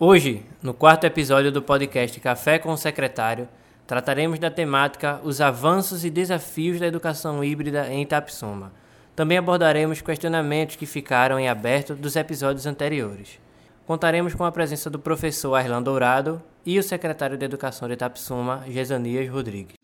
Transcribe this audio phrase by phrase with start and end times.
[0.00, 3.48] Hoje, no quarto episódio do podcast Café com o Secretário,
[3.84, 8.70] trataremos da temática Os avanços e desafios da educação híbrida em Itapsuma.
[9.16, 13.40] Também abordaremos questionamentos que ficaram em aberto dos episódios anteriores.
[13.88, 18.62] Contaremos com a presença do professor Arlan Dourado e o secretário de Educação de Itapsuma,
[18.68, 19.74] Gesanias Rodrigues.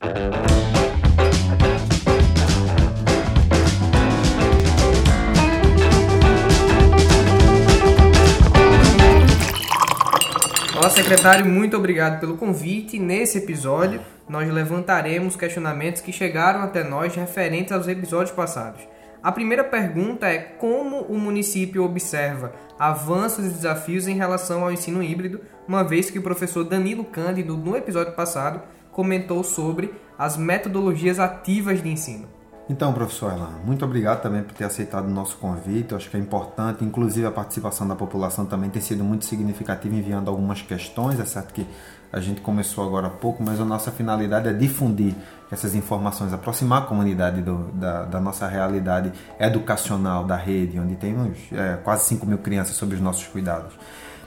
[10.85, 12.99] Olá, secretário, muito obrigado pelo convite.
[12.99, 18.82] Nesse episódio, nós levantaremos questionamentos que chegaram até nós referentes aos episódios passados.
[19.23, 25.03] A primeira pergunta é como o município observa avanços e desafios em relação ao ensino
[25.03, 28.61] híbrido, uma vez que o professor Danilo Cândido, no episódio passado,
[28.93, 32.28] comentou sobre as metodologias ativas de ensino.
[32.69, 35.92] Então, professor Elan, muito obrigado também por ter aceitado o nosso convite.
[35.92, 39.95] Eu acho que é importante, inclusive a participação da população também tem sido muito significativa
[39.95, 41.20] enviando algumas questões.
[41.20, 41.67] É certo que
[42.11, 45.15] a gente começou agora há pouco, mas a nossa finalidade é difundir
[45.53, 51.37] essas informações, aproximar a comunidade do, da, da, nossa realidade educacional da rede, onde temos
[51.53, 53.75] é, quase 5 mil crianças sob os nossos cuidados.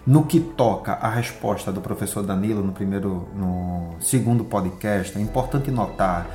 [0.06, 5.72] No que toca a resposta do professor Danilo no primeiro, no segundo podcast, é importante
[5.72, 6.28] notar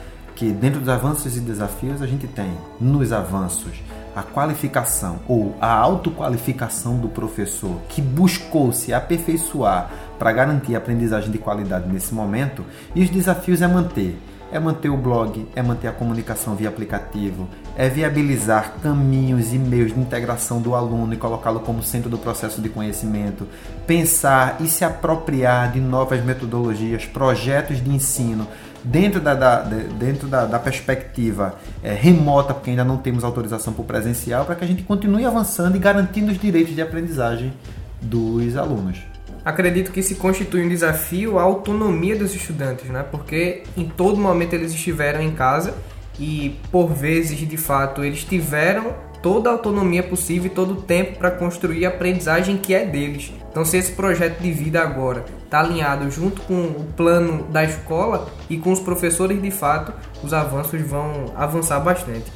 [0.43, 3.81] que dentro dos avanços e desafios a gente tem nos avanços
[4.13, 11.31] a qualificação ou a autoqualificação do professor que buscou se aperfeiçoar para garantir a aprendizagem
[11.31, 14.19] de qualidade nesse momento e os desafios é manter.
[14.51, 19.95] É manter o blog, é manter a comunicação via aplicativo, é viabilizar caminhos e meios
[19.95, 23.49] de integração do aluno e colocá-lo como centro do processo de conhecimento,
[23.87, 28.47] pensar e se apropriar de novas metodologias, projetos de ensino
[28.85, 33.83] dentro da, da dentro da, da perspectiva é, remota, porque ainda não temos autorização para
[33.83, 37.53] o presencial, para que a gente continue avançando e garantindo os direitos de aprendizagem
[38.01, 38.99] dos alunos.
[39.45, 43.05] Acredito que se constitui um desafio a autonomia dos estudantes, né?
[43.11, 45.75] porque em todo momento eles estiveram em casa
[46.19, 51.19] e por vezes, de fato, eles tiveram toda a autonomia possível e todo o tempo
[51.19, 53.33] para construir a aprendizagem que é deles.
[53.51, 58.29] Então, se esse projeto de vida agora está alinhado junto com o plano da escola
[58.51, 62.33] e com os professores, de fato, os avanços vão avançar bastante.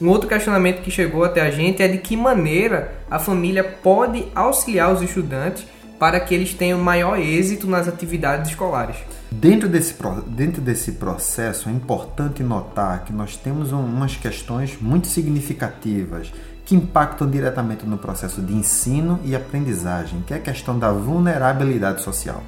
[0.00, 4.26] Um outro questionamento que chegou até a gente é de que maneira a família pode
[4.34, 5.66] auxiliar os estudantes
[6.00, 8.96] para que eles tenham maior êxito nas atividades escolares.
[9.30, 9.94] Dentro desse,
[10.28, 16.32] dentro desse processo, é importante notar que nós temos umas questões muito significativas
[16.64, 22.00] que impactam diretamente no processo de ensino e aprendizagem, que é a questão da vulnerabilidade
[22.00, 22.42] social.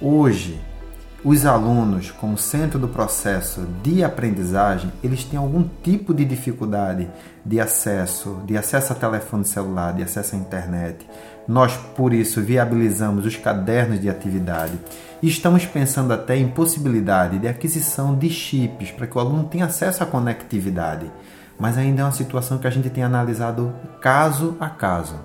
[0.00, 0.58] Hoje,
[1.24, 7.08] os alunos, como centro do processo de aprendizagem, eles têm algum tipo de dificuldade
[7.44, 11.04] de acesso, de acesso a telefone celular, de acesso à internet,
[11.48, 14.78] nós, por isso, viabilizamos os cadernos de atividade
[15.22, 19.64] e estamos pensando até em possibilidade de aquisição de chips para que o aluno tenha
[19.64, 21.10] acesso à conectividade.
[21.58, 25.16] Mas ainda é uma situação que a gente tem analisado caso a caso.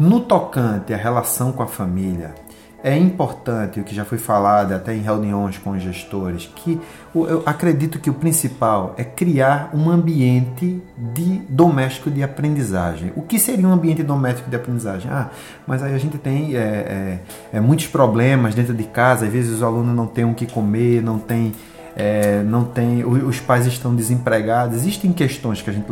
[0.00, 2.34] No tocante à relação com a família,
[2.82, 6.80] é importante, o que já foi falado até em reuniões com gestores, que
[7.12, 13.12] eu acredito que o principal é criar um ambiente de doméstico de aprendizagem.
[13.16, 15.10] O que seria um ambiente doméstico de aprendizagem?
[15.10, 15.28] Ah,
[15.66, 17.18] mas aí a gente tem é, é,
[17.54, 21.02] é, muitos problemas dentro de casa, às vezes os alunos não têm o que comer,
[21.02, 21.52] não tem,
[21.96, 24.76] é, não tem, os pais estão desempregados.
[24.76, 25.88] Existem questões que a gente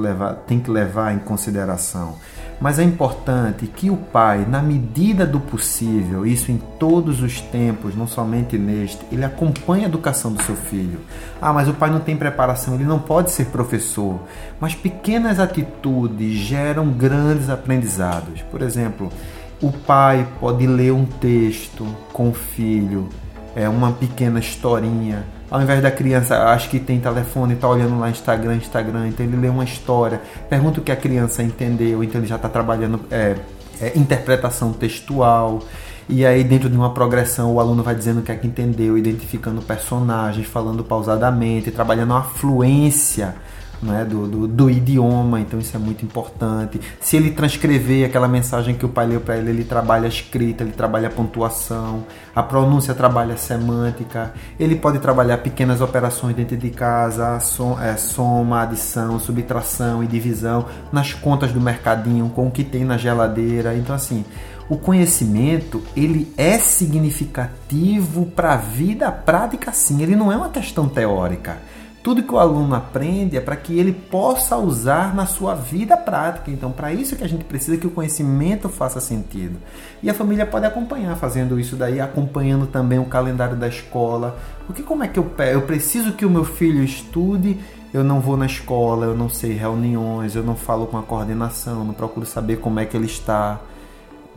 [0.46, 2.14] tem que levar em consideração.
[2.60, 7.94] Mas é importante que o pai, na medida do possível, isso em todos os tempos,
[7.94, 11.00] não somente neste, ele acompanhe a educação do seu filho.
[11.40, 14.18] Ah, mas o pai não tem preparação, ele não pode ser professor.
[14.58, 18.40] Mas pequenas atitudes geram grandes aprendizados.
[18.50, 19.12] Por exemplo,
[19.60, 23.10] o pai pode ler um texto com o filho,
[23.54, 28.10] é uma pequena historinha ao invés da criança, acho que tem telefone, está olhando lá
[28.10, 32.26] Instagram, Instagram, então ele lê uma história, pergunta o que a criança entendeu, então ele
[32.26, 33.36] já está trabalhando é,
[33.80, 35.60] é, interpretação textual.
[36.08, 38.96] E aí, dentro de uma progressão, o aluno vai dizendo o que é que entendeu,
[38.96, 43.34] identificando personagens, falando pausadamente, trabalhando a fluência
[43.82, 46.80] né, do, do, do, idioma, então isso é muito importante.
[47.00, 50.62] Se ele transcrever aquela mensagem que o pai leu para ele, ele trabalha a escrita,
[50.62, 56.56] ele trabalha a pontuação, a pronúncia trabalha a semântica, ele pode trabalhar pequenas operações dentro
[56.56, 62.50] de casa, som, é, soma, adição, subtração e divisão nas contas do mercadinho, com o
[62.50, 63.74] que tem na geladeira.
[63.76, 64.24] Então, assim,
[64.68, 70.88] o conhecimento ele é significativo para a vida prática, sim, ele não é uma questão
[70.88, 71.58] teórica
[72.06, 76.52] tudo que o aluno aprende é para que ele possa usar na sua vida prática.
[76.52, 79.56] Então, para isso que a gente precisa que o conhecimento faça sentido.
[80.00, 84.38] E a família pode acompanhar fazendo isso daí, acompanhando também o calendário da escola.
[84.68, 87.58] Porque como é que eu eu preciso que o meu filho estude
[87.92, 91.84] eu não vou na escola, eu não sei reuniões, eu não falo com a coordenação,
[91.84, 93.58] não procuro saber como é que ele está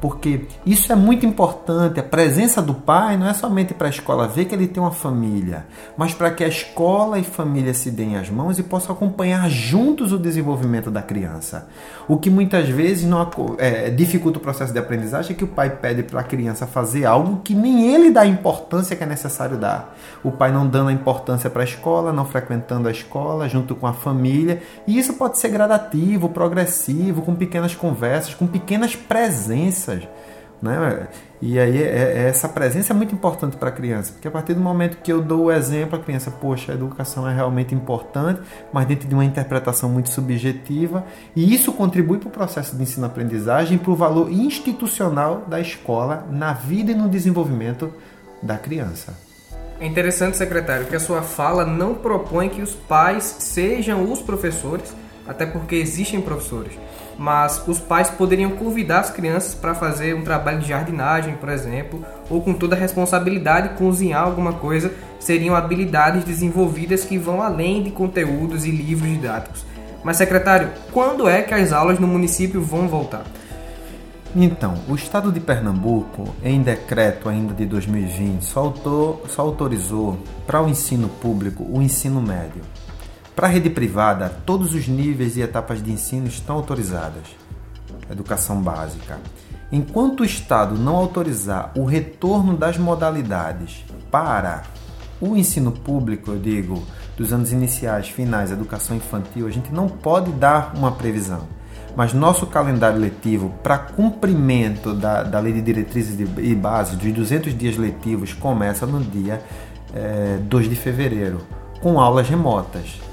[0.02, 2.00] porque isso é muito importante.
[2.00, 4.92] A presença do pai não é somente para a escola ver que ele tem uma
[4.92, 5.66] família,
[5.98, 10.14] mas para que a escola e família se deem as mãos e possam acompanhar juntos
[10.14, 11.68] o desenvolvimento da criança.
[12.08, 15.70] O que muitas vezes não é, dificulta o processo de aprendizagem é que o pai
[15.70, 19.58] pede para a criança fazer algo que nem ele dá a importância que é necessário
[19.58, 19.96] dar.
[20.24, 23.86] O pai não dando a importância para a escola, não frequentando a escola junto com
[23.86, 29.89] a família, e isso pode ser gradativo, progressivo, com pequenas conversas, com pequenas presenças
[30.62, 31.08] né?
[31.42, 34.54] E aí é, é, essa presença é muito importante para a criança, porque a partir
[34.54, 38.42] do momento que eu dou o exemplo, a criança, poxa, a educação é realmente importante,
[38.74, 41.06] mas dentro de uma interpretação muito subjetiva,
[41.36, 46.28] e isso contribui para o processo de ensino-aprendizagem e para o valor institucional da escola
[46.30, 47.94] na vida e no desenvolvimento
[48.44, 49.14] da criança.
[49.80, 54.94] É interessante, secretário, que a sua fala não propõe que os pais sejam os professores,
[55.26, 56.74] até porque existem professores
[57.20, 62.04] mas os pais poderiam convidar as crianças para fazer um trabalho de jardinagem, por exemplo,
[62.30, 67.92] ou com toda a responsabilidade cozinhar alguma coisa, seriam habilidades desenvolvidas que vão além de
[67.92, 69.66] conteúdos e livros didáticos.
[70.02, 73.26] Mas secretário, quando é que as aulas no município vão voltar?
[74.34, 80.18] Então, o Estado de Pernambuco, em decreto ainda de 2020, só, autor, só autorizou
[80.48, 82.62] para o ensino público o ensino médio.
[83.36, 87.24] Para a rede privada, todos os níveis e etapas de ensino estão autorizadas.
[88.10, 89.20] Educação básica.
[89.72, 94.64] Enquanto o Estado não autorizar o retorno das modalidades para
[95.22, 96.84] o ensino público, eu digo,
[97.16, 101.48] dos anos iniciais, finais, educação infantil, a gente não pode dar uma previsão.
[101.96, 107.58] Mas nosso calendário letivo para cumprimento da, da lei de diretrizes e bases dos 200
[107.58, 109.42] dias letivos começa no dia
[109.94, 111.42] é, eh, 2 de fevereiro,
[111.82, 113.09] com aulas remotas.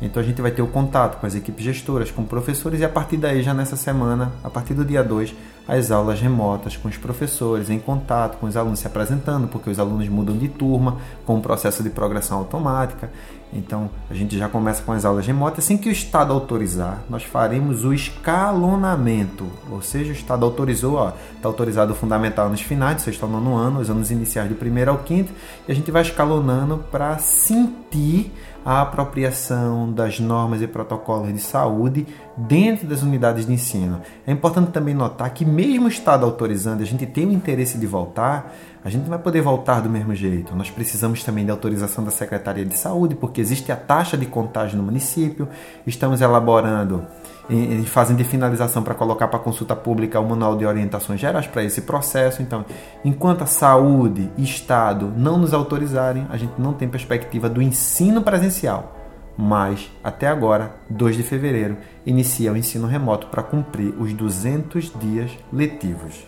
[0.00, 2.88] Então a gente vai ter o contato com as equipes gestoras, com professores e a
[2.88, 5.34] partir daí, já nessa semana, a partir do dia 2,
[5.70, 9.78] as aulas remotas com os professores, em contato com os alunos se apresentando, porque os
[9.78, 13.08] alunos mudam de turma com o processo de progressão automática.
[13.52, 15.64] Então a gente já começa com as aulas remotas.
[15.64, 21.48] Assim que o Estado autorizar, nós faremos o escalonamento, ou seja, o Estado autorizou, está
[21.48, 24.90] autorizado o fundamental nos finais do sexto ao nono ano, os anos iniciais do primeiro
[24.90, 25.32] ao quinto,
[25.68, 28.32] e a gente vai escalonando para sentir
[28.64, 32.06] a apropriação das normas e protocolos de saúde
[32.36, 34.00] dentro das unidades de ensino.
[34.26, 38.54] É importante também notar que, mesmo Estado autorizando, a gente tem o interesse de voltar,
[38.84, 40.56] a gente não vai poder voltar do mesmo jeito.
[40.56, 44.78] Nós precisamos também da autorização da Secretaria de Saúde, porque existe a taxa de contágio
[44.78, 45.48] no município,
[45.86, 47.04] estamos elaborando
[47.50, 51.62] em, fazem de finalização para colocar para consulta pública o manual de orientações gerais para
[51.62, 52.40] esse processo.
[52.40, 52.64] Então,
[53.04, 58.22] enquanto a saúde e Estado não nos autorizarem, a gente não tem perspectiva do ensino
[58.22, 58.99] presencial.
[59.42, 65.30] Mas, até agora, 2 de fevereiro, inicia o ensino remoto para cumprir os 200 dias
[65.50, 66.26] letivos.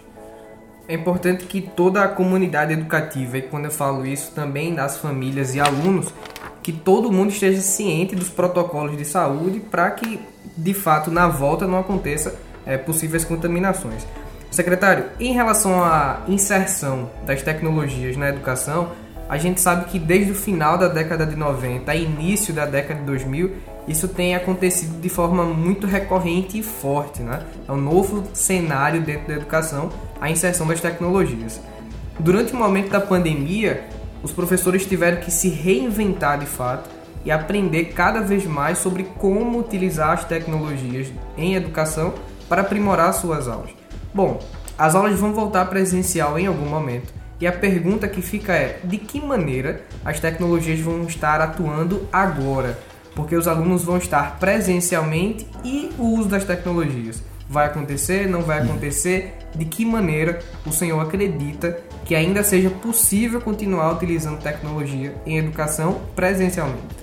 [0.89, 5.55] É importante que toda a comunidade educativa, e quando eu falo isso também das famílias
[5.55, 6.09] e alunos,
[6.63, 10.19] que todo mundo esteja ciente dos protocolos de saúde para que
[10.57, 14.07] de fato na volta não aconteça é, possíveis contaminações.
[14.51, 18.93] Secretário, em relação à inserção das tecnologias na educação,
[19.33, 23.01] a gente sabe que desde o final da década de 90 e início da década
[23.01, 23.51] de 2000,
[23.89, 27.23] isso tem acontecido de forma muito recorrente e forte.
[27.23, 27.43] Né?
[27.67, 29.89] É um novo cenário dentro da educação,
[30.21, 31.59] a inserção das tecnologias.
[32.21, 33.89] Durante o momento da pandemia,
[34.23, 36.91] os professores tiveram que se reinventar de fato
[37.25, 42.13] e aprender cada vez mais sobre como utilizar as tecnologias em educação
[42.51, 43.71] para aprimorar suas aulas.
[44.13, 44.41] Bom,
[44.77, 48.97] as aulas vão voltar presencial em algum momento e a pergunta que fica é: de
[48.97, 52.79] que maneira as tecnologias vão estar atuando agora?
[53.17, 57.21] Porque os alunos vão estar presencialmente e o uso das tecnologias
[57.51, 59.35] vai acontecer, não vai acontecer?
[59.57, 66.01] De que maneira o senhor acredita que ainda seja possível continuar utilizando tecnologia em educação
[66.15, 67.03] presencialmente?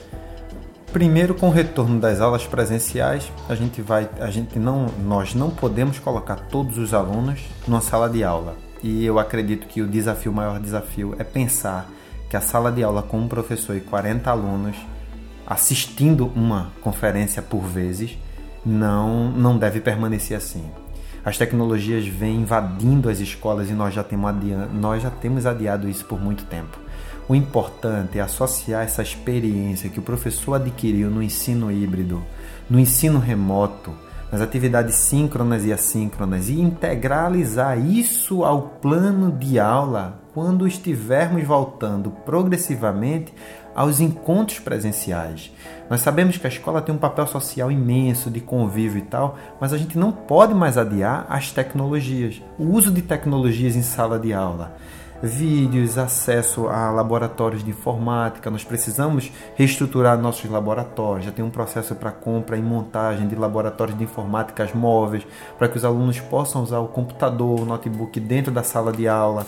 [0.94, 5.50] Primeiro, com o retorno das aulas presenciais, a gente vai, a gente não, nós não
[5.50, 8.69] podemos colocar todos os alunos numa sala de aula.
[8.84, 11.90] E eu acredito que o desafio, o maior desafio, é pensar
[12.30, 14.76] que a sala de aula com um professor e 40 alunos
[15.46, 18.18] assistindo uma conferência por vezes
[18.64, 20.64] não não deve permanecer assim.
[21.26, 25.90] As tecnologias vêm invadindo as escolas e nós já temos adiado, nós já temos adiado
[25.90, 26.78] isso por muito tempo.
[27.28, 32.24] O importante é associar essa experiência que o professor adquiriu no ensino híbrido,
[32.70, 33.94] no ensino remoto,
[34.32, 42.12] nas atividades síncronas e assíncronas e integralizar isso ao plano de aula quando estivermos voltando
[42.26, 43.34] progressivamente
[43.76, 45.52] aos encontros presenciais.
[45.90, 49.74] Nós sabemos que a escola tem um papel social imenso de convívio e tal, mas
[49.74, 54.34] a gente não pode mais adiar as tecnologias, o uso de tecnologias em sala de
[54.34, 54.76] aula
[55.22, 58.50] vídeos, acesso a laboratórios de informática.
[58.50, 61.26] Nós precisamos reestruturar nossos laboratórios.
[61.26, 65.26] Já tem um processo para compra e montagem de laboratórios de informáticas móveis,
[65.58, 69.46] para que os alunos possam usar o computador, o notebook dentro da sala de aula.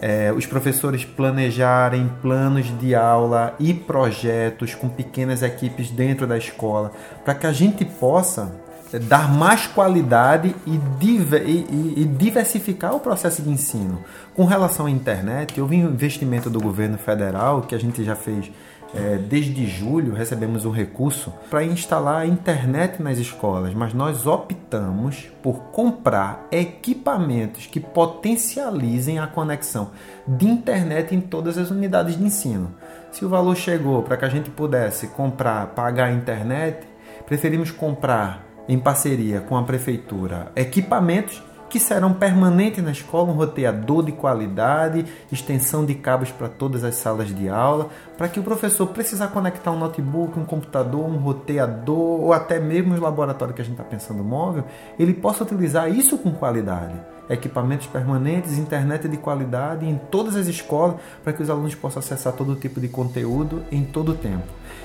[0.00, 6.90] É, os professores planejarem planos de aula e projetos com pequenas equipes dentro da escola,
[7.24, 8.52] para que a gente possa
[8.98, 14.02] dar mais qualidade e, diver, e, e, diversificar o processo de ensino.
[14.34, 18.50] Com relação à internet, houve um investimento do governo federal que a gente já fez
[18.94, 25.30] é, desde julho, recebemos um recurso para instalar a internet nas escolas, mas nós optamos
[25.42, 29.92] por comprar equipamentos que potencializem a conexão
[30.26, 32.74] de internet em todas as unidades de ensino.
[33.10, 36.86] Se o valor chegou para que a gente pudesse comprar, pagar a internet,
[37.24, 41.42] preferimos comprar em parceria com a prefeitura, equipamentos
[41.72, 46.96] que serão permanentes na escola, um roteador de qualidade, extensão de cabos para todas as
[46.96, 47.88] salas de aula,
[48.18, 52.92] para que o professor precisar conectar um notebook, um computador, um roteador ou até mesmo
[52.92, 54.64] os laboratórios que a gente está pensando móvel,
[54.98, 56.92] ele possa utilizar isso com qualidade.
[57.30, 62.34] Equipamentos permanentes, internet de qualidade em todas as escolas, para que os alunos possam acessar
[62.34, 64.44] todo tipo de conteúdo em todo o tempo.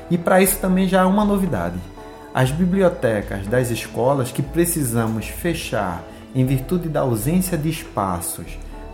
[0.10, 1.78] E para isso também já há uma novidade
[2.38, 6.04] as bibliotecas das escolas que precisamos fechar
[6.36, 8.46] em virtude da ausência de espaços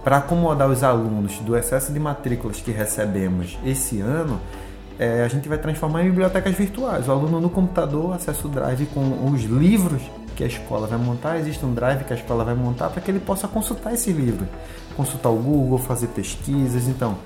[0.01, 4.39] para acomodar os alunos do excesso de matrículas que recebemos esse ano,
[4.97, 7.05] é, a gente vai transformar em bibliotecas virtuais.
[7.09, 10.01] O aluno no computador acessa o drive com os livros
[10.37, 13.11] que a escola vai montar, existe um drive que a escola vai montar para que
[13.11, 14.47] ele possa consultar esse livro,
[14.95, 16.87] consultar o Google, fazer pesquisas.
[16.87, 17.17] Então,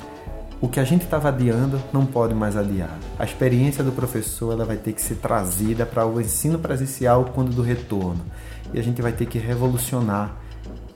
[0.60, 2.98] o que a gente estava adiando não pode mais adiar.
[3.20, 7.54] A experiência do professor ela vai ter que ser trazida para o ensino presencial quando
[7.54, 8.26] do retorno.
[8.74, 10.36] E a gente vai ter que revolucionar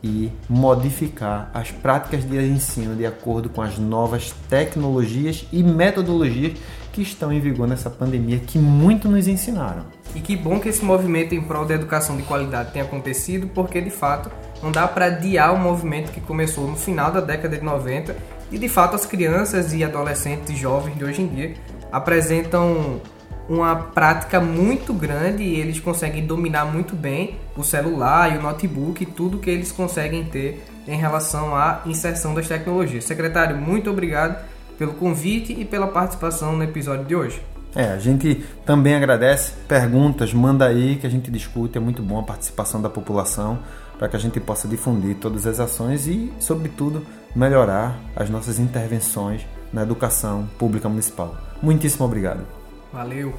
[0.03, 6.57] e modificar as práticas de ensino de acordo com as novas tecnologias e metodologias
[6.91, 9.83] que estão em vigor nessa pandemia que muito nos ensinaram.
[10.15, 13.79] E que bom que esse movimento em prol da educação de qualidade tenha acontecido, porque
[13.79, 17.63] de fato não dá para adiar o movimento que começou no final da década de
[17.63, 18.15] 90
[18.51, 21.53] e de fato as crianças e adolescentes jovens de hoje em dia
[21.91, 23.01] apresentam
[23.49, 29.03] uma prática muito grande e eles conseguem dominar muito bem o celular e o notebook
[29.03, 33.03] e tudo que eles conseguem ter em relação à inserção das tecnologias.
[33.03, 34.41] Secretário, muito obrigado
[34.77, 37.50] pelo convite e pela participação no episódio de hoje.
[37.75, 42.19] É, a gente também agradece perguntas, manda aí que a gente discute, é muito bom
[42.19, 43.59] a participação da população
[43.97, 49.45] para que a gente possa difundir todas as ações e, sobretudo, melhorar as nossas intervenções
[49.71, 51.37] na educação pública municipal.
[51.61, 52.45] Muitíssimo obrigado.
[52.91, 53.33] Valeu!